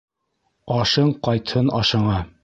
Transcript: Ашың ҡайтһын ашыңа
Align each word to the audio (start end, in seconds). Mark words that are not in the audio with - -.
Ашың 0.75 1.11
ҡайтһын 1.27 1.69
ашыңа 1.81 2.17